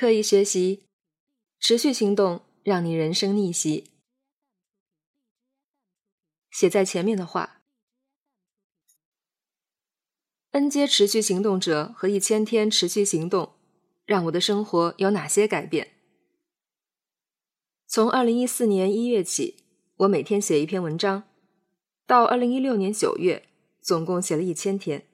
[0.00, 0.86] 刻意学习，
[1.58, 3.90] 持续行动，让你人生逆袭。
[6.50, 7.60] 写在前面的话
[10.52, 13.52] ：N 阶持续行动者和一千天持续行动，
[14.06, 15.92] 让我的生活有哪些改变？
[17.86, 19.58] 从二零一四年一月起，
[19.96, 21.24] 我每天写一篇文章，
[22.06, 23.46] 到二零一六年九月，
[23.82, 25.06] 总共写了一千天。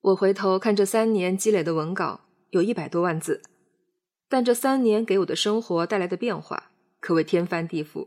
[0.00, 2.23] 我回头看这三年积累的文稿。
[2.54, 3.42] 有一百多万字，
[4.28, 6.70] 但这三年给我的生活带来的变化
[7.00, 8.06] 可谓天翻地覆。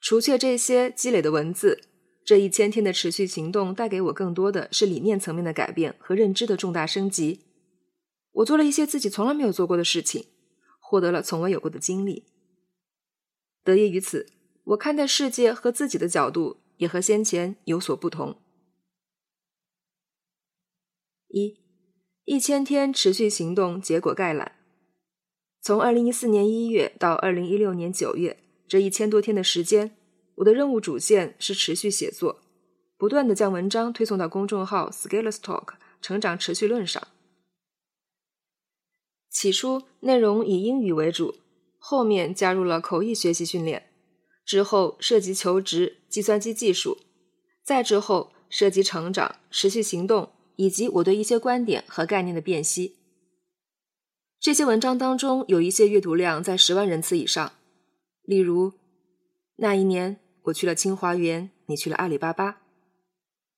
[0.00, 1.80] 除却这些积累的文字，
[2.24, 7.44] 这一千天的持续行动带给我更多的是理念层面的改变和认知的重大升级。
[8.32, 10.26] 我做了一些自己从来没有做过的事情，
[10.80, 12.24] 获得了从未有过的经历。
[13.62, 14.26] 得益于此，
[14.64, 18.42] 我看待世界和自己的角度也和先前有所不同。
[21.28, 21.61] 一。
[22.32, 24.52] 一千天持续行动结果概览：
[25.60, 29.94] 从二零一四年一月到二零一六年九月，这一千多天的时间，
[30.36, 32.40] 我的任务主线是持续写作，
[32.96, 37.06] 不断的将文章推送到公众号 Scalers Talk 成长持续论上。
[39.28, 41.34] 起初内容以英语为主，
[41.76, 43.90] 后面加入了口译学习训练，
[44.46, 46.96] 之后涉及求职、计算机技术，
[47.62, 50.31] 再之后涉及成长、持续行动。
[50.56, 52.96] 以及我对一些观点和概念的辨析。
[54.40, 57.52] 这些文章当中有一些阅读量在十万人次以上，
[58.22, 58.72] 例如
[59.56, 62.62] 那一年我去了清华园，你去了阿里巴巴。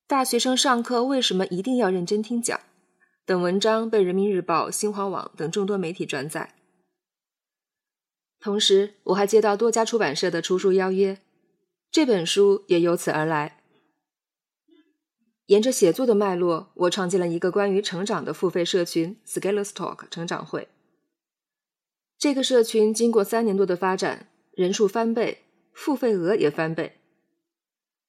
[0.06, 2.60] 大学生上课为什么一定要认真听讲？
[3.24, 6.54] 等文章被人民日报、新华网等众多媒体转载。
[8.38, 11.18] 同时，我还接到多家出版社的出书邀约，
[11.90, 13.63] 这本书也由此而来。
[15.46, 20.68] 沿着写作的脉络，我创建了一个关于成长的付费社群 ——Scalestalk 成长会。
[22.18, 25.42] 这个社群经过三年多的发展，人数翻倍，
[25.74, 26.98] 付费额也翻倍。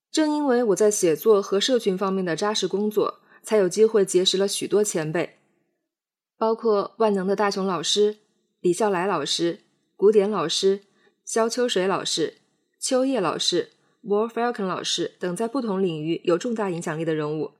[0.09, 5.37] 正因为我在写作和社群方面的扎实工作，才有机会结识了许多前辈，
[6.37, 8.19] 包括万能的大熊老师、
[8.61, 9.59] 李笑来老师、
[9.97, 10.83] 古典老师、
[11.25, 12.35] 肖秋水老师、
[12.79, 13.74] 秋叶老师。
[14.05, 17.53] War Falcon 老师等在不同领域有重大影响力的人物，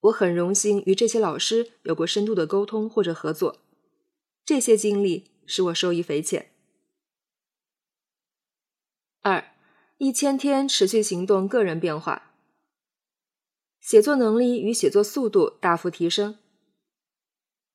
[0.00, 3.56] 我很荣幸与这些老师有过深度的沟通或者合作，
[4.44, 6.50] 这些经历使我受益匪浅。
[9.22, 9.52] 二，
[9.96, 12.34] 一千天持续行动，个人变化，
[13.80, 16.36] 写作能力与写作速度大幅提升。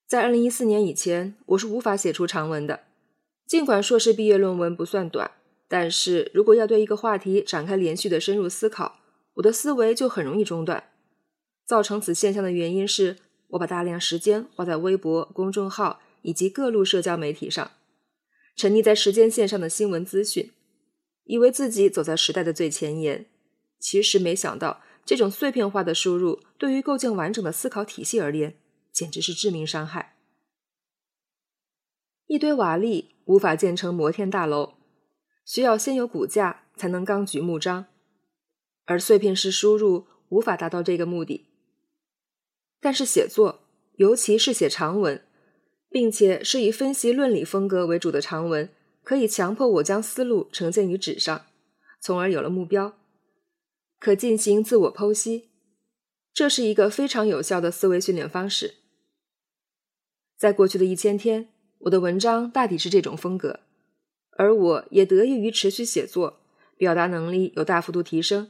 [0.05, 2.83] 在二零一四年以前，我是无法写出长文的，
[3.47, 5.38] 尽管硕士毕业论文不算短。
[5.69, 8.99] 但是如果要对一个话题展开连续的深入思考，
[9.35, 10.89] 我的思维就很容易中断。
[11.65, 13.17] 造成此现象的原因是
[13.49, 17.71] 我把大量时间花在微博、公众号以及各路社交媒体上，
[18.55, 20.51] 沉溺在时间线上的新闻资讯，
[21.25, 23.27] 以为自己走在时代的最前沿。
[23.79, 28.55] 其实没想到，这种碎片化的输入对于构建完整的思考体系而言，
[28.91, 30.15] 简直是致命伤害。
[32.25, 34.78] 一堆瓦砾无法建成摩天大楼。
[35.49, 37.87] 需要先有骨架才能纲举目张，
[38.85, 41.47] 而碎片式输入无法达到这个目的。
[42.79, 43.61] 但是写作，
[43.95, 45.25] 尤其是写长文，
[45.89, 48.69] 并且是以分析论理风格为主的长文，
[49.03, 51.47] 可以强迫我将思路呈现于纸上，
[51.99, 52.99] 从而有了目标，
[53.99, 55.49] 可进行自我剖析。
[56.31, 58.75] 这是一个非常有效的思维训练方式。
[60.37, 61.49] 在过去的一千天，
[61.79, 63.61] 我的文章大抵是这种风格。
[64.39, 66.39] 而我也得益于持续写作，
[66.77, 68.49] 表达能力有大幅度提升。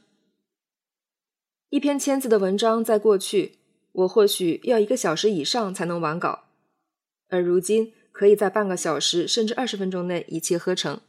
[1.72, 3.54] 一篇千字的文章，在过去
[3.94, 6.44] 我或许要一个小时以上才能完稿，
[7.30, 11.02] 而如今可以在半个小时甚至二十分钟内一气呵成。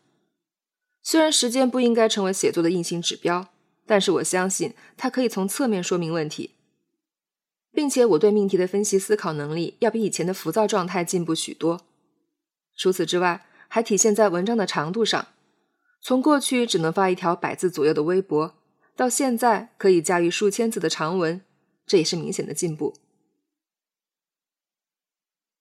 [1.02, 3.48] 虽然时间不应该成为写作的硬性指标，
[3.84, 6.52] 但是我相信它可以从侧面说明问题，
[7.70, 11.82] 并且我对命题的分析思考能力要比以前的浮躁状态进步许多。
[12.74, 15.28] 除此之外，还体现在文章的长度上，
[16.02, 18.56] 从过去只能发一条百字左右的微博，
[18.96, 21.40] 到现在可以驾驭数千字的长文，
[21.86, 22.96] 这也是明显的进步。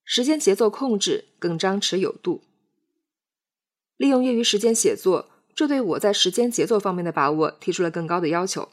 [0.04, 2.42] 时间节奏控制更张弛有度，
[3.96, 8.70] 利用业余时间写作，这对我在时间节奏方面的把握提出了更高的要求。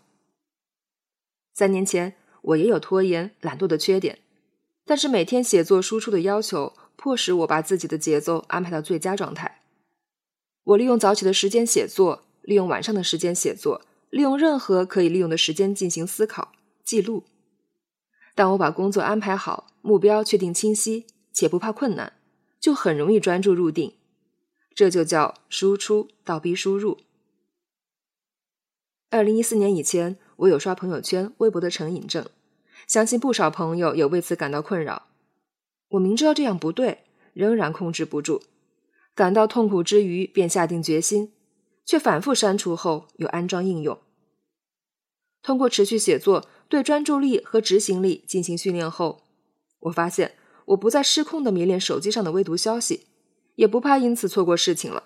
[1.52, 4.20] 三年前我也有拖延、懒惰的缺点，
[4.86, 6.72] 但是每天写作输出的要求。
[6.96, 9.62] 迫使我把自己的节奏安排到最佳状态。
[10.64, 16.52] 我利用早起的时间写作，利用晚上的时间写作，利用任何可以利用的时间进行思考、
[16.84, 17.24] 记录。
[18.34, 22.14] 当我把工作安排好，目标确定清晰，且不怕困难，
[22.58, 23.94] 就很容易专注入定。
[24.74, 26.98] 这就叫输出倒逼输入。
[29.08, 32.26] 二零一四年以前，我有刷朋友圈、微博的成瘾症，
[32.86, 35.06] 相信不少朋友有为此感到困扰。
[35.90, 38.42] 我明知道这样不对，仍然控制不住，
[39.14, 41.32] 感到痛苦之余，便下定决心，
[41.84, 43.98] 却反复删除后又安装应用。
[45.42, 49.22] 通过持续写作，对专注力和执行力进行训练后，
[49.78, 50.34] 我发现
[50.66, 53.06] 我不再失控的迷恋手机上的微读消息，
[53.54, 55.04] 也不怕因此错过事情了。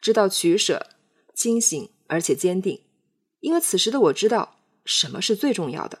[0.00, 0.88] 知道取舍，
[1.34, 2.82] 清醒而且坚定，
[3.40, 6.00] 因为此时的我知道什么是最重要的。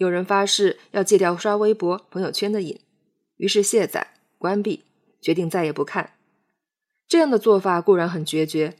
[0.00, 2.80] 有人发誓要戒掉刷微博、朋友圈的瘾，
[3.36, 4.84] 于是卸载、关闭，
[5.20, 6.14] 决定再也不看。
[7.06, 8.76] 这样的做法固然很决绝，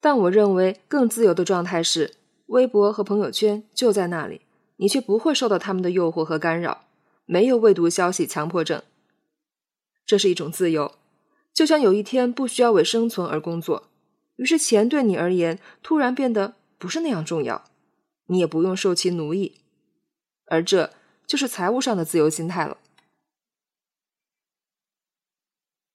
[0.00, 2.14] 但我认为更自由的状态是：
[2.46, 4.40] 微博和朋友圈就在那里，
[4.76, 6.86] 你却不会受到他们的诱惑和干扰，
[7.26, 8.82] 没有未读消息强迫症。
[10.06, 10.92] 这是一种自由，
[11.52, 13.90] 就像有一天不需要为生存而工作，
[14.36, 17.64] 于是钱对你而言突然变得不是那样重要，
[18.28, 19.56] 你也不用受其奴役。
[20.46, 20.92] 而这
[21.26, 22.78] 就是财务上的自由心态了。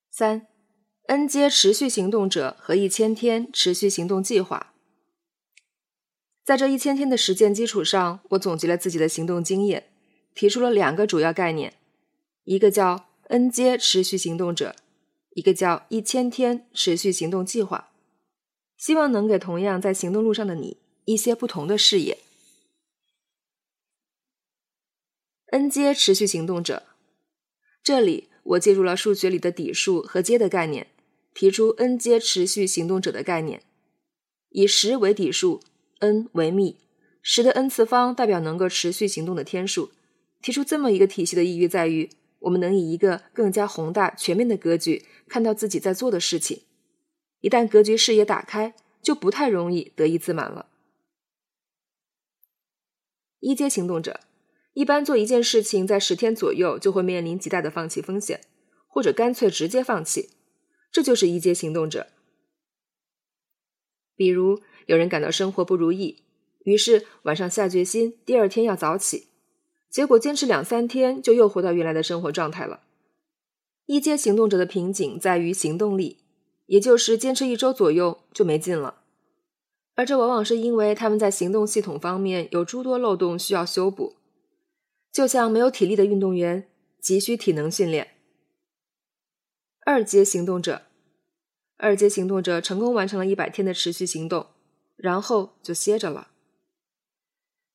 [0.10, 0.48] 三
[1.08, 4.74] ，N 阶持续行动者和一千天持续行动计划。
[6.44, 9.92] 在这一千天的实践基础上，我总结了自己的行动经验，
[10.34, 11.76] 提出了两个主要概念：
[12.44, 14.76] 一个叫 N 阶持续行动者，
[15.36, 17.92] 一个叫一千天持续行动计划。
[18.76, 22.18] 希望能给同样在行动路上的你一些不同的视野。
[25.52, 26.84] N 阶持续行动者，
[27.82, 30.92] 这里我借入了数学里的底数和阶的概念，
[31.34, 33.64] 提出 N 阶持续行动者的概念。
[34.50, 35.62] 以十为底数
[36.00, 36.78] ，n 为幂，
[37.24, 39.92] 十的 n 次方代表能够持续行动的天数。
[40.40, 42.12] 提出这么一个体系的意义在于，
[42.42, 46.62] 我们能以一个更加宏大、全面的格局看到自己在做的事情。
[47.42, 50.68] 一旦格局视野打开，就不太容易得意自满了。
[53.40, 54.20] 一阶行动者。
[54.80, 58.40] 一般做一件事情，在十天左右就会面临极大的放弃风险，
[58.88, 60.30] 或者干脆直接放弃，
[60.90, 62.08] 这就是一阶行动者。
[64.16, 66.24] 比如，有人感到生活不如意，
[66.64, 69.28] 于是晚上下决心第二天要早起，
[69.90, 72.84] 结果坚持两三天就又回到原来的生活状态了。
[73.86, 76.20] 一阶行动者的瓶颈在于行动力，
[76.68, 79.02] 也就是坚持一周左右就没劲了，
[79.96, 84.16] 而这往往是因为他们在行动系统方面有诸多漏洞需要修补。
[85.12, 86.70] 就像没有体力的运动员，
[87.00, 88.16] 急需体能训练。
[89.86, 90.84] 二阶行动者，
[91.78, 94.48] 二阶行动者成功完成了一百天的持续行动，
[94.96, 96.30] 然后就歇着了。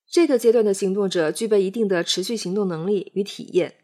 [0.07, 3.75] 这个阶段的行动者具备一定的持续行动能力与体验，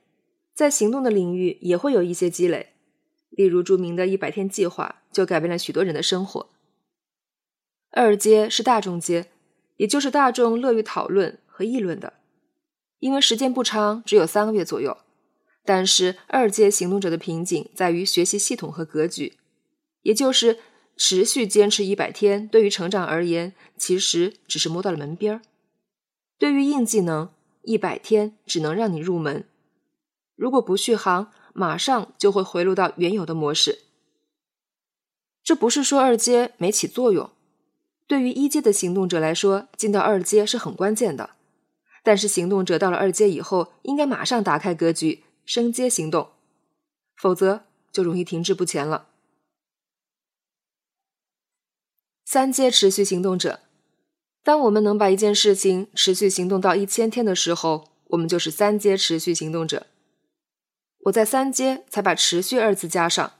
[0.55, 2.75] 在行动的领域也会有一些积累，
[3.31, 6.51] 例如著名的一百天计划就改变了许多人的生活。
[7.91, 9.33] 二阶是大众阶，
[9.79, 12.20] 也就是大众乐于讨论和议论的。
[13.01, 14.97] 因为时间不长，只有三个月左右，
[15.65, 19.39] 但是二阶行动者的瓶颈在于学习系统和格局，
[20.03, 20.59] 也就是
[20.97, 25.43] 持续坚持一百天，对于成长而言，其实只是摸到了门边儿。
[26.39, 27.31] 对于硬技能，
[27.63, 29.45] 一百天只能让你入门，
[30.37, 33.81] 如果不续航，马上就会回落到原有的模式。
[35.43, 37.31] 这不是说二阶没起作用，
[38.07, 41.31] 对于一阶的行动者来说，进到二阶是很关键的。
[42.03, 46.31] 但是行动者到了二阶以后，应该马上打开格局，升阶行动，
[47.17, 49.09] 否则就容易停滞不前了。
[52.25, 53.61] 三阶持续行动者，
[54.43, 59.87] 当我们能把一件事情持续行动到一千天的时候，我们就是三阶持续行动者。
[61.05, 63.33] 我在三阶才把“持续”二字加上，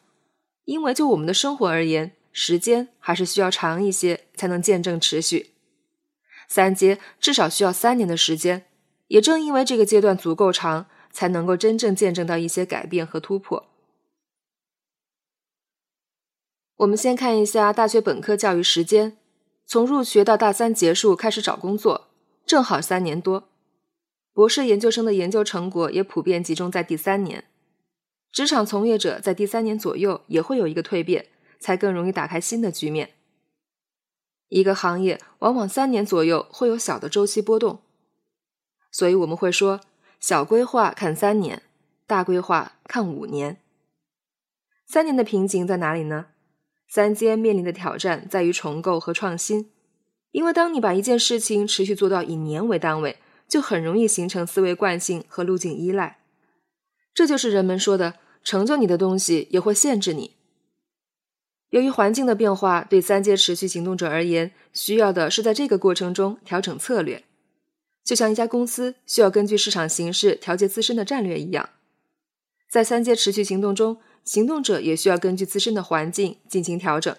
[0.65, 5.51] 因为就我们的生活而言，时间还是需要长一些才能见证持续。
[6.51, 8.67] 三阶至少需要三年的时间，
[9.07, 13.69] 也正因为这个阶段足够长，才能够真正见证到一些改变和突破。
[16.79, 19.17] 我们先看一下大学本科教育时间，
[19.65, 22.09] 从入学到大三结束开始找工作，
[22.45, 23.49] 正好三年多。
[24.33, 27.45] 博士研究生的研究成果也普遍集中在第三年。
[28.33, 31.27] 职场从业者在第三年左右也会有一个蜕变，
[31.61, 33.11] 才更容易打开新的局面。
[34.51, 37.81] 一个行业往往三年左右会有小的周期波动，
[38.91, 39.81] 所以我们会说
[40.19, 41.63] 小规划看三年，
[42.07, 43.57] 大规划看五年。
[44.87, 46.27] 三年的瓶颈在哪里呢？
[46.89, 49.71] 三阶面临的挑战在于重构和创新，
[50.33, 56.19] 因为当你把一件事情持续做到以年为单位，就很容易形成思维惯性和路径依赖，
[57.15, 60.35] 这就是人们说的成就你的东西也会限制你。
[61.71, 67.23] 由于环境的变化，对三阶持续行动者而言，需要的是在这个过程中调整策略，
[68.05, 71.71] 就像一家公司需要根据市场形势调节自身的战略一样。
[72.69, 77.17] 在三阶持续行动中，行动者也需要根据自身的环境进行调整。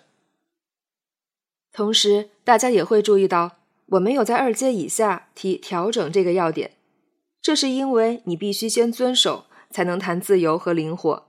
[1.72, 6.72] 同时，大家也会注意到，我没有在二阶以下提调整这个要点，
[7.42, 11.28] 这是因为你必须先遵守，才能谈自由和灵活。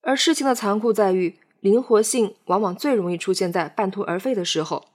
[0.00, 1.36] 而事情的残酷在于。
[1.60, 4.86] 灵活性往往最容易出现在半途而废的时候。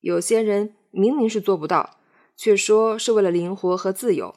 [0.00, 1.98] 有些人明明是做不到，
[2.36, 4.34] 却说是为了灵活和自由，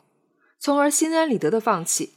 [0.60, 2.13] 从而心安理得的放弃。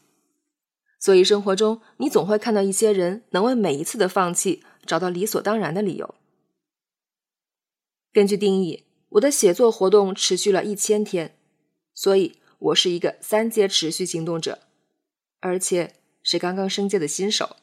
[0.99, 6.15] 所以生活中你总会看到一些人能为每一次的放弃找到理所当然的理由。
[8.13, 11.37] 根据定义，我的写作活动持续了一千天，
[11.95, 14.61] 所以我是一个三阶持续行动者，
[15.41, 17.57] 而且是刚刚升阶的新手。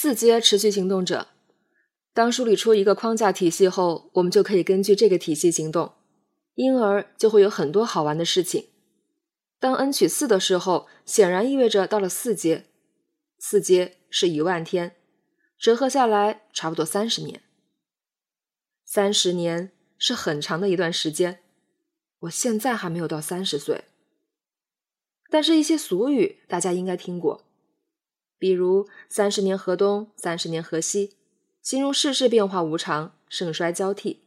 [0.00, 1.26] 四阶持续行动者，
[2.12, 5.94] 当梳理出一个框架体系后，我们就可以根据这个体系行动，
[6.54, 8.68] 因而就会有很多好玩的事情。
[9.58, 12.66] 当 n 取四的时候，显然意味着到了四阶，
[13.40, 14.94] 四阶是一万天，
[15.58, 17.42] 折合下来差不多三十年。
[18.84, 21.40] 三十年是很长的一段时间，
[22.20, 23.86] 我现在还没有到三十岁，
[25.28, 27.47] 但是一些俗语大家应该听过。
[28.38, 31.16] 比如“三十年河东，三十年河西”，
[31.60, 34.20] 形容世事变化无常、盛衰交替。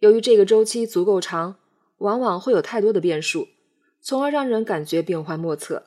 [0.00, 1.56] 由于这个周期足够长，
[1.98, 3.48] 往往会有太多的变数，
[4.00, 5.86] 从而让人感觉变幻莫测。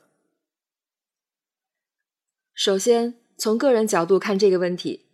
[2.52, 5.04] 首先，从个人角度看这个问题，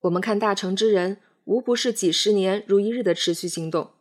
[0.00, 3.92] 我们看大成之人，无不是几十年如一日的持续行动，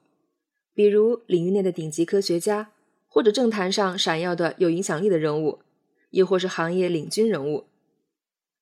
[0.73, 2.71] 比如领域内的顶级科学家，
[3.07, 5.59] 或者政坛上闪耀的有影响力的人物。
[6.17, 7.67] 亦或是行业领军人物。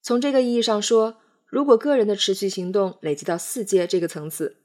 [0.01, 4.57] 从这个意义上说，如果个人的持续行动累积到四阶这个层次，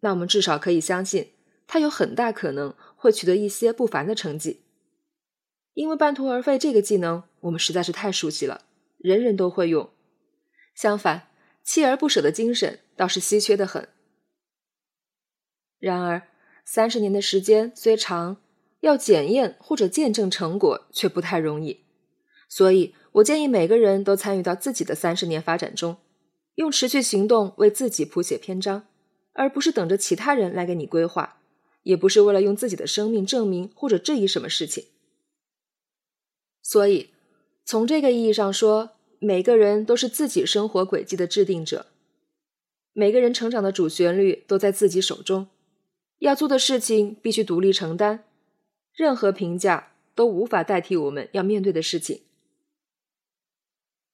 [0.00, 1.30] 那我们至少可以相信，
[1.66, 4.60] 他有很大可能会取得一些不凡的成绩。
[5.72, 8.66] 因为半途而废这个技能，我们实在是太熟悉了，
[8.98, 9.88] 人人都会用。
[10.74, 11.28] 相反，
[11.64, 13.88] 锲而不舍的精神倒是稀缺的很。
[15.78, 16.28] 然而，
[16.66, 18.36] 三十年的时间虽长，
[18.80, 21.87] 要检验或者见证成果却不太容易。
[22.48, 25.98] 所以，我建议每个人都参与到自己的三十年发展中，
[26.54, 28.86] 用持续行动为自己谱写篇章，
[29.34, 31.40] 而不是等着其他人来给你规划，
[31.82, 34.86] 也不是为了用自己的生命证明或者质疑什么事情。
[36.62, 37.10] 所以，
[37.64, 41.86] 从这个意义上说，每个人都是自己生活轨迹的制定者，
[42.94, 45.48] 每个人成长的主旋律都在自己手中，
[46.20, 48.24] 要做的事情必须独立承担，
[48.94, 52.22] 任何评价都无法代替我们要面对的事情。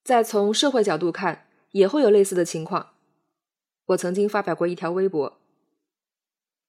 [0.04, 2.92] 再从社会角度看，也会有类似的情况。
[3.86, 5.40] 我曾经发表过一条微博，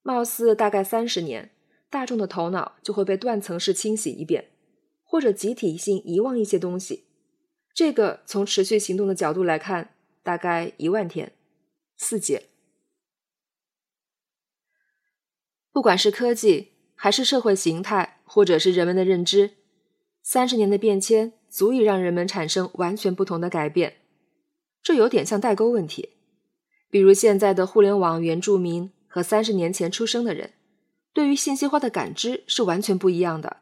[0.02, 1.52] 貌似大概三十年，
[1.90, 4.52] 大众的头脑就会被断层式清洗一遍，
[5.04, 7.04] 或者集体性遗忘一些东西。
[7.74, 11.34] 这个从持续行动的角度来看，大概一万天，
[11.98, 12.46] 四节。
[15.74, 19.56] 不管是科技，还是社会形态，或者是人们的认知，
[20.24, 21.34] 三十年的变迁。
[21.56, 23.96] 足以让人们产生完全不同的改变，
[24.84, 26.10] 这有点像代沟问题。
[26.90, 30.52] 比如现在的互联网原住民和三十年前出生的人，
[31.14, 33.62] 对于信息化的感知是完全不一样的。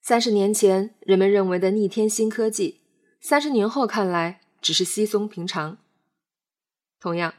[0.00, 2.80] 三十年前人们认为的逆天新科技，
[3.20, 5.76] 三十年后看来只是稀松平常。
[6.98, 7.34] 同样，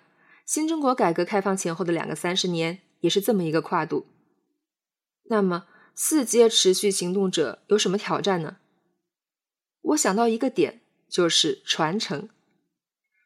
[0.46, 4.06] 新中国改革开放前后的两个三十年也是这么一个跨度。
[5.24, 8.58] 那么，四阶持续行动者有什么挑战呢？
[9.88, 12.30] 我想到一个点，就是传承。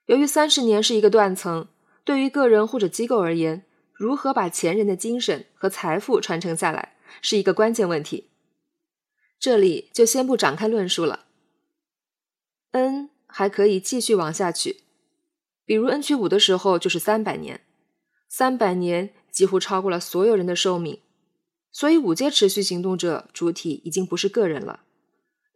[0.06, 1.68] 由于三十年是一个断层，
[2.04, 8.30] 对于个人或者机构而言，如何把前人的精神和财富传承下来，是一个关键问题。
[9.40, 11.26] 这里就先不展开论述了。
[12.72, 14.82] n 还可以继续往下去，
[15.66, 17.62] 比如 n 取五的时候就是三百年，
[18.30, 21.00] 三百年几乎超过了所有人的寿命，
[21.72, 24.82] 所以五阶持续行动者主体已经不是个人了。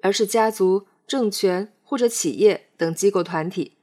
[0.02, 3.74] 而是家族、政权或者企业等机构团体。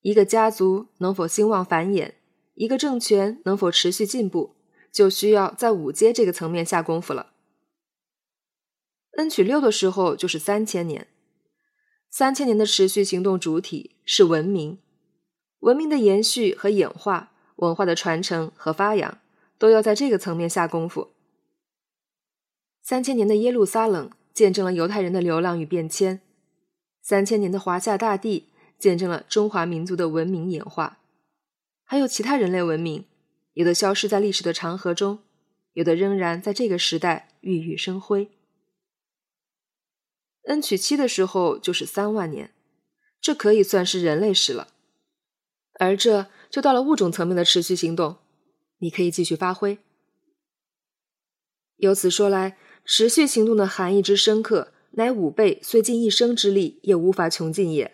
[0.00, 2.12] 一个家族能否兴旺繁衍，
[2.54, 4.54] 一个政权能否持续进步，
[4.90, 7.32] 就需要在五阶这个层面下功夫了。
[9.12, 11.08] n 取六的时候就是三千年，
[12.08, 14.78] 三千年的持续行动主体是文明，
[15.58, 19.18] 文明的延续和演化，文化的传承和发扬，
[19.58, 21.10] 都要在这个层面下功夫。
[22.82, 26.22] 三千年的耶路撒冷见证了犹太人的流浪与变迁，
[27.10, 31.00] 三千年的华夏大地见证了中华民族的文明演化。
[31.82, 33.04] 还有其他人类文明，
[33.54, 35.18] 有的消失在历史的长河中，
[35.72, 38.30] 有的仍然在这个时代熠熠生辉。
[40.44, 42.54] N 取七的时候就是三万年，
[43.20, 44.68] 这可以算是人类史了。
[45.80, 48.18] 而这就到了物种层面的持续行动，
[48.78, 49.78] 你可以继续发挥。
[51.78, 57.92] 由此说来，持续行动的含义之深刻，乃五倍虽尽一生之力也无法穷尽也。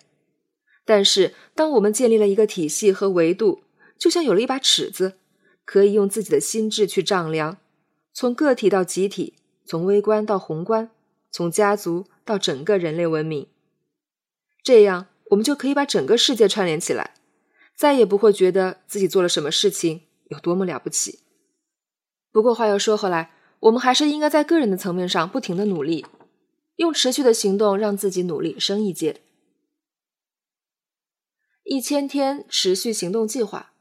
[0.85, 3.63] 但是，当我们建立了一个体系和维度，
[3.99, 5.15] 就像有了一把尺子，
[5.65, 7.59] 可以用自己的心智去丈量，
[8.13, 9.35] 从个体到集体，
[9.65, 10.91] 从微观到宏观，
[11.31, 12.07] 从家族。
[12.27, 13.47] 到整个人类文明，
[14.65, 17.15] 这样我们就可以把整个世界串联起来，
[17.77, 21.21] 再也不会觉得自己做了什么事情有多么了不起。
[22.33, 26.05] 不过话又说回来，我们还是应该在个人的层面上不停的努力，
[26.77, 29.21] 用持续的行动让自己努力升一阶。
[31.65, 33.73] 一千天持续行动计划，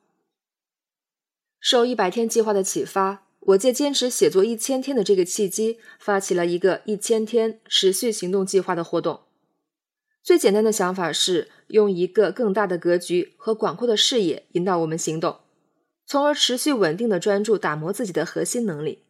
[1.59, 3.21] 受一百天计划的启发。
[3.39, 9.21] 我借坚持写作一千天的这个契机，发起了一个一千天持续行动计划的活动。
[10.23, 15.41] 最简单的想法是用一个更大的格局和广阔的视野引导我们行动，
[16.07, 19.03] 从而持续稳定的专注打磨自己的核心能力。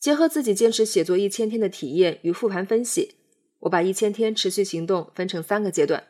[0.00, 3.16] 结合自己坚持写作一千天的体验与复盘分析，
[3.60, 6.08] 我把一千天持续行动分成三个阶段：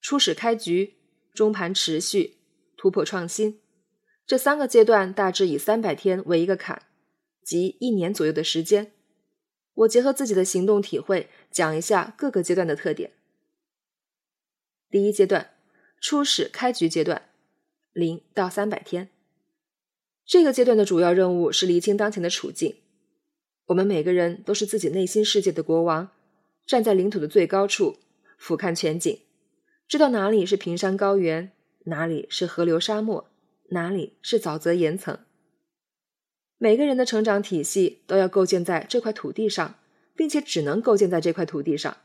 [0.00, 0.94] 初始开局、
[1.32, 2.36] 中盘持续、
[2.76, 3.60] 突破创新。
[4.26, 6.82] 这三个阶段大致以三百天为一个坎，
[7.42, 8.92] 即一年左右的时间。
[9.74, 13.12] 我结合自己的行动体会，讲一下各个阶段的特点。
[14.90, 15.54] 第一阶段，
[16.02, 17.30] 初始开局阶段，
[17.94, 19.08] 零到三百天。
[20.26, 22.76] 这个阶段的主要任务是厘清当前的处境。
[23.70, 26.10] 我们每个人都是自己内心世界的国王，
[26.66, 27.98] 站在领土的最高处，
[28.36, 29.20] 俯瞰全景，
[29.86, 31.52] 知道哪里是平山高原，
[31.84, 33.28] 哪里是河流沙漠。
[33.72, 35.20] 哪里是沼泽岩层？
[36.58, 39.76] 每个人的成长体系都要构建在这块土地上，
[40.16, 41.98] 并且只能构建在这块土地上。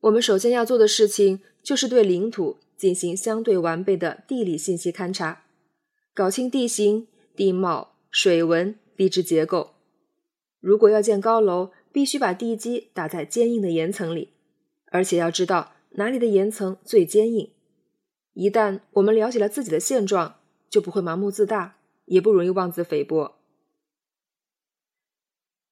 [0.00, 5.46] 我们首先要做的事情就是对领土进行相对完备的地理信息勘察，
[6.12, 9.77] 搞清地形、地貌、水文、地质结构。
[10.60, 14.34] 如果要建高楼，必须把地基打在坚硬的岩层里，
[14.86, 17.52] 而且要知道哪里的岩层最坚硬。
[18.34, 20.36] 一旦我们了解了自己的现状，
[20.68, 23.36] 就不会盲目自大，也不容易妄自菲薄。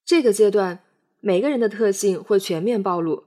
[0.04, 0.84] 这个阶段，
[1.20, 3.24] 每个人的特性会全面暴露。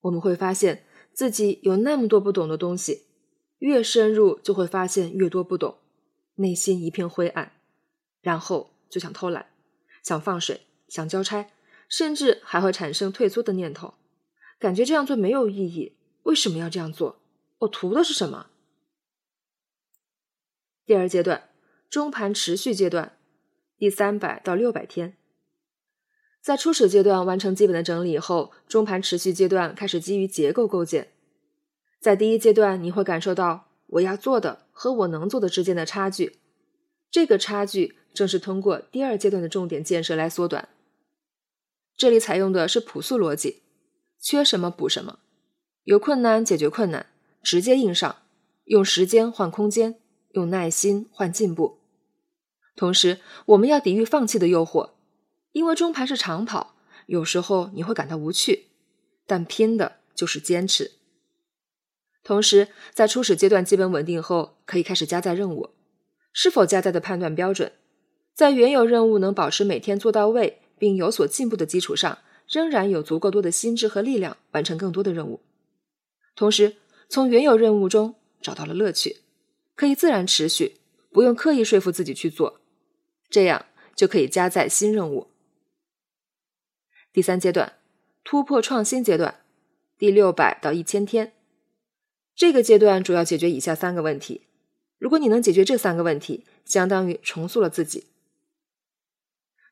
[0.00, 3.04] 我们会发现自己有那么多不懂的东西，
[3.58, 5.76] 越深入就会发现越多不懂，
[6.36, 7.52] 内心一片灰暗，
[8.20, 9.51] 然后就想偷懒，
[10.02, 11.50] 想放水，想交差，
[11.88, 13.94] 甚至还会产生退缩的念头，
[14.58, 15.96] 感觉这样做没有意义。
[16.24, 17.20] 为什么要这样做？
[17.58, 18.48] 我图的是什么？
[20.84, 21.50] 第二阶段，
[21.88, 23.16] 中盘持续阶段，
[23.76, 25.16] 第三百到六百天，
[26.40, 31.12] 在初始阶段完成基本的整理后，中盘持续阶段开始基于结构构建。
[32.00, 36.40] 在第一阶段，你会感受到我要做的和我能做的之间的差距，
[37.10, 40.68] 这个差距正是通过第二阶段的重点建设来缩短。
[41.96, 43.62] 这里采用的是朴素逻辑，
[44.20, 45.18] 缺什么补什么，
[45.84, 47.06] 有困难解决困难。
[47.42, 48.22] 直接硬上，
[48.64, 51.80] 用时间换空间，用耐心换进步。
[52.76, 54.90] 同时，我们要抵御放弃的诱惑，
[55.50, 58.68] 因为中盘是长跑，有时候你会感到无趣，
[59.26, 60.92] 但拼的就是坚持。
[62.22, 65.70] 同时，在初始阶段基本稳定后，可以开始加载任务。
[66.32, 67.72] 是否加载的判断标准，
[68.34, 72.18] 在原有任务能保持每天做到位并有所进步的基础上，
[72.48, 75.40] 仍然有足够多的心智和力量完成更多的任务。
[76.34, 76.76] 同时，
[77.08, 79.18] 从原有任务中找到了乐趣，
[79.74, 80.76] 可以自然持续，
[81.10, 82.60] 不用刻意说服自己去做，
[83.28, 85.28] 这样就可以加载新任务。
[87.12, 87.74] 第三阶段，
[88.24, 89.42] 突破创新阶段，
[89.98, 91.34] 第六百到一千天，
[92.34, 94.46] 这个阶段主要解决以下三个问题。
[94.98, 98.06] 如果你能解决这三个问题，相当于重塑了自己。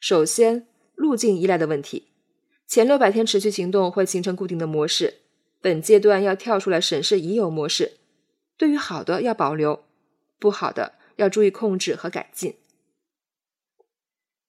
[0.01, 2.09] 首先，路径依赖的问题，
[2.67, 5.19] 前六百天持续行动会形成固定的模式。
[5.61, 7.99] 本阶段要跳出来审视已有模式，
[8.57, 9.85] 对于好的要保留，
[10.39, 12.57] 不好的要注意控制和改进。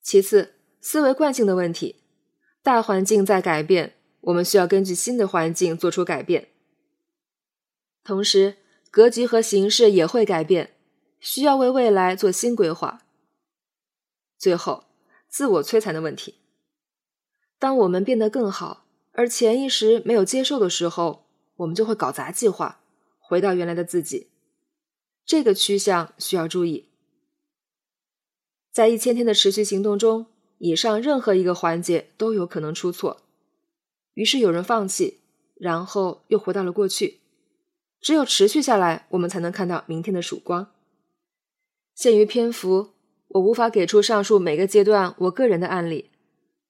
[0.01, 1.97] 其次，思维惯性的问题，
[2.63, 6.47] 大环境在改变，我们需要根据新的环境做出改变，
[8.05, 8.55] 同时
[8.89, 10.75] 格局和形式也会改变，
[11.19, 13.01] 需要为未来做新规划。
[14.37, 14.85] 最后，
[15.31, 16.35] 自我摧残的问题。
[17.57, 22.81] 当我们变得更好，而潜意识没有接受的时候，我们就会搞砸计划，
[23.17, 24.27] 回到原来的自己。
[25.25, 26.89] 这个趋向需要注意。
[28.71, 30.25] 在一千天的持续行动中，
[30.57, 33.21] 以上任何一个环节都有可能出错，
[34.15, 35.19] 于是有人放弃，
[35.55, 37.19] 然后又回到了过去。
[38.01, 40.73] 只有持续下来，我们才能看到明天的曙光。
[41.93, 42.89] 限于篇幅，
[43.33, 46.11] 我无法给出上述每个阶段我个人的案例，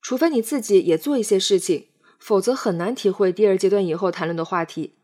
[0.02, 1.88] 除非你自己也做一些事情，
[2.19, 4.95] 否则很难体会第二阶段以后谈论的话题。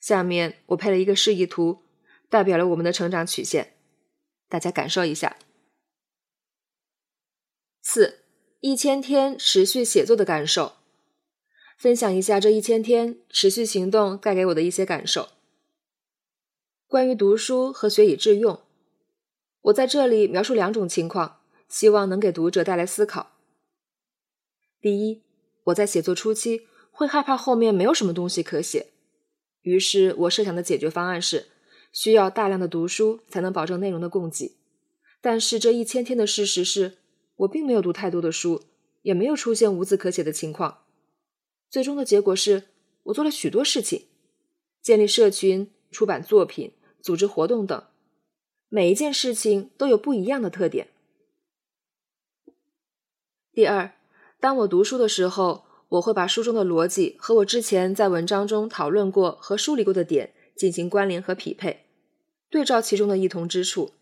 [0.00, 1.82] 下面我配了一个示意图，
[2.28, 3.74] 代表了我们的成长曲线，
[4.48, 5.36] 大家感受一下。
[7.82, 8.20] 四
[8.60, 10.74] 一千天持续写作的感受，
[11.78, 15.28] 分享一下这一千天持续行动带给我的一些感受。
[16.86, 18.60] 关于读书和学以致用，
[19.66, 23.32] 我在这里描述两种情况，希望能给读者带来思考。
[24.80, 25.22] 第一，
[25.64, 28.88] 我在写作初期会害怕后面没有什么东西可写，
[29.62, 31.46] 于是我设想的解决方案是
[31.92, 34.56] 需要大量的读书才能保证内容的供给。
[35.20, 36.98] 但是这一千天的事实是。
[37.40, 38.62] 我并没有读太多的书，
[39.02, 40.84] 也没有出现无字可写的情况。
[41.68, 42.62] 最终的结果是
[43.02, 44.06] 我做了许多事情，
[44.80, 47.84] 建立社群、出版作品、组织活动等，
[48.68, 50.88] 每一件事情都有不一样的特点。
[53.52, 53.92] 第二，
[54.38, 61.86] 当我读书的时候，我会把书中的逻辑和我之前在文章中讨论过和梳理过的点进行关联和匹配，
[62.50, 63.92] 对照其中的异同之处。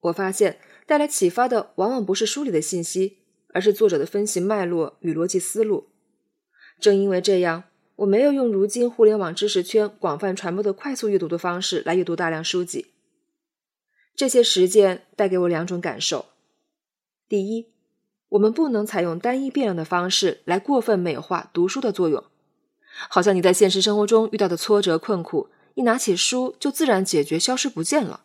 [0.00, 0.60] 我发现。
[0.88, 3.18] 带来启发的往往不是书里的信息，
[3.52, 5.88] 而是作者的分析脉络与逻辑思路。
[6.80, 7.64] 正因为这样，
[7.96, 12.86] 我没有用如今互联网知识圈广泛传播的快速阅读的方式来阅读大量书籍。
[14.18, 16.26] 这些实践带给我两种感受：
[17.28, 17.68] 第一，
[18.30, 22.24] 我们不能采用单一变量的方式来过分美化读书的作用，
[23.08, 28.24] 好像你在现实生活中遇到的挫折困苦，一拿起书就自然解决，消失不见了。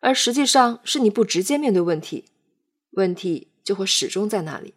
[0.00, 2.26] 而实际上是你不直接面对问题，
[2.90, 4.74] 问题就会始终在那里。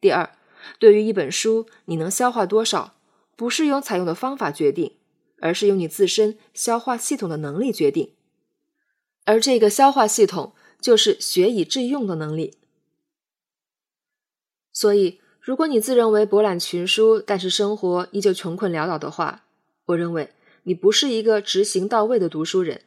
[0.00, 0.36] 第二，
[0.78, 2.94] 对于一本书，你能消化多少，
[3.34, 4.94] 不是由采用的方法决定，
[5.40, 8.12] 而是由你自身消化系统的能力决定。
[9.24, 12.58] 而这个消化系统就是学以致用的能力。
[14.72, 19.44] 所以，如果你自认为博览群书，但是生活依旧穷困潦倒的话，
[19.86, 20.32] 我认为
[20.64, 22.82] 你不是一个执行到位的读书人。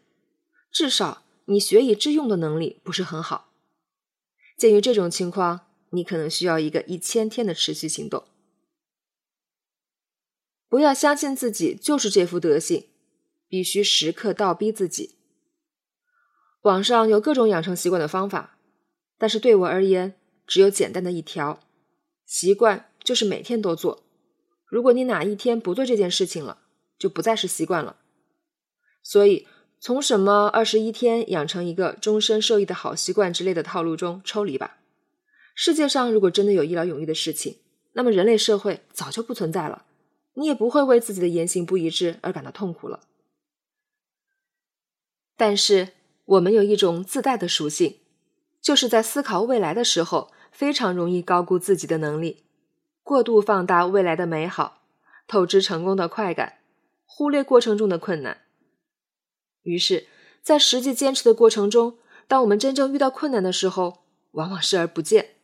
[0.71, 3.51] 至少你学以致用的能力不是很好。
[4.57, 8.23] 鉴于这种情况，你可能需要一个一千天的持续行动。
[10.67, 12.87] 不要相信自己就是这副德行，
[13.47, 15.14] 必须时刻倒逼自己。
[16.65, 18.57] 网上有各种养成习惯的方法，
[19.17, 21.59] 但是对我而言，只有简单的一条：
[22.25, 24.03] 习惯就是每天都做。
[24.67, 26.59] 如果你哪一天不做这件事情了，
[26.97, 27.97] 就不再是习惯了。
[29.01, 29.47] 所以。
[29.77, 34.77] 从什么二十一天养成一个终身受益的好习惯之类的套路中抽离吧。
[35.53, 37.57] 世界上如果真的有一劳永逸的事情，
[37.93, 39.85] 那么人类社会早就不存在了，
[40.35, 43.01] 你也不会为自己的言行不一致而感到痛苦了。
[45.37, 45.89] 但是
[46.25, 47.99] 我们有一种自带的属性，
[48.59, 52.43] 就是在思考未来的时候，非常容易高估自己的能力，
[53.03, 54.81] 过度放大未来的美好，
[55.27, 56.59] 透支成功的快感，
[57.05, 58.41] 忽略过程中的困难。
[59.61, 60.07] 于是，
[60.41, 65.35] 在实际坚持的过程中，当我们真正遇到困难的时候，往往视而不见。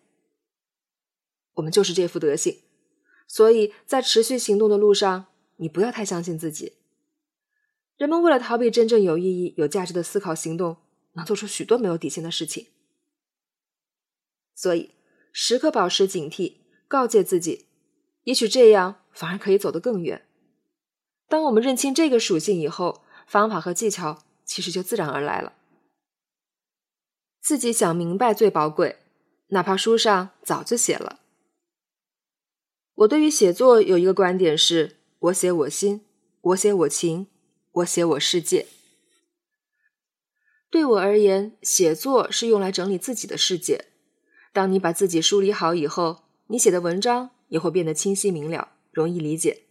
[1.55, 2.61] 我们就是这副德行，
[3.27, 6.73] 所以在持续行动的路上，你不要太相信自己。
[8.01, 10.77] 人们为了逃避真正有意义、有价值的思考行动，
[11.11, 12.65] 能做出许多没有底线的事情。
[14.55, 14.95] 所以，
[15.31, 16.55] 时刻保持警惕，
[16.87, 17.67] 告诫自己，
[18.23, 20.25] 也许这样反而可以走得更远。
[21.27, 25.53] 当我们认清这个属性以后，方法和技巧其实就自然而来了。
[27.39, 28.97] 自己想明白最宝贵，
[29.49, 31.19] 哪怕书上早就写了。
[32.95, 36.01] 我对于写作有一个观点是：我写我心，
[36.41, 37.27] 我写我情，
[37.71, 38.67] 我写我世界。
[40.69, 43.85] 对我而言，写作是用来整理自己的世界。
[44.53, 49.63] 当你把自己梳理好以后，你写的文章也会变得清晰明了，容易理解。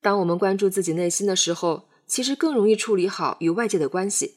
[0.00, 4.36] 当我们关注自己内心的时候，其实更容易处理好与外界的关系，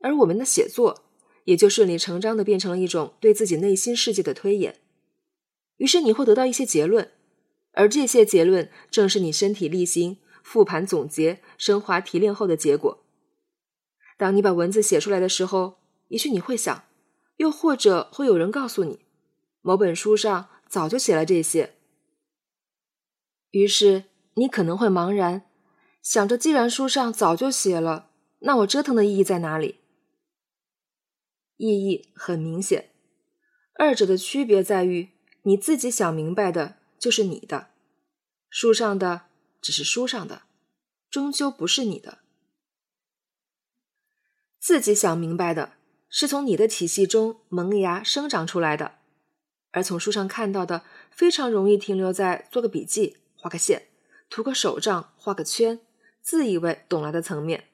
[0.00, 1.04] 而我们的写作
[1.44, 4.80] 也就顺理成章的变成了一种对自己内心世界的推演。
[5.76, 7.10] 于是你会得到一些结论，
[7.72, 13.04] 而这些结论正是你身体力行、复盘总结、升华提炼后的结果。
[14.16, 16.84] 当你把文字写出来的时候，也许你会想：
[17.38, 19.00] 又或者会有人告诉你，
[19.60, 21.74] 某本书上早就写了这些。
[23.50, 24.04] 于是
[24.34, 25.50] 你可能会茫然，
[26.00, 29.80] 想着既然书上早就写了，那我折腾的意义在哪里？
[31.56, 32.90] 意义很明显，
[33.74, 35.08] 二者的区别在于，
[35.42, 37.70] 你自己想明白的就是你的，
[38.48, 39.22] 书上的
[39.60, 40.42] 只是书上的，
[41.10, 42.18] 终究不是你的。
[44.58, 45.74] 自己想明白的
[46.08, 48.98] 是从你的体系中萌芽生长出来的，
[49.70, 53.88] 而从书上看到的非常容易停留在做个笔记、画个线、
[54.28, 55.80] 涂个手账、画个圈，
[56.20, 57.68] 自以为懂了的层面。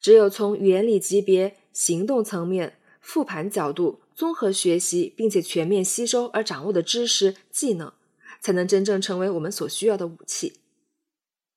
[0.00, 7.92] 只有从原理级别、行动层面、复盘角度综合学习，并且全面吸收而掌握的知识、技能，
[8.40, 10.60] 才能真正成为我们所需要的武器。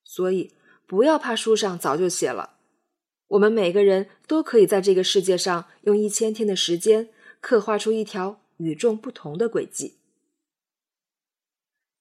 [0.04, 0.54] 所以，
[0.86, 2.58] 不要怕书上早就写了，
[3.28, 9.98] 我们每个人都可以在这个世界上用一千天的时间，刻画出一条与众不同的轨迹。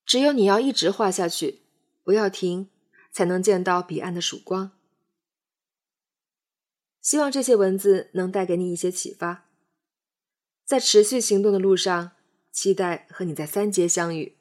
[0.04, 1.60] 只有你要一直画下去，
[2.02, 2.68] 不要停，
[3.12, 4.72] 才能见到彼岸的曙光。
[7.00, 9.48] 希望这些文字能带给你一些启发，
[10.64, 12.10] 在持续行动的路上，
[12.50, 14.36] 期待和你在三阶相遇。